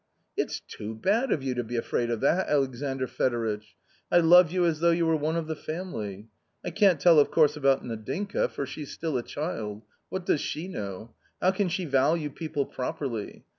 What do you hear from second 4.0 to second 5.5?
I love you as though you were one of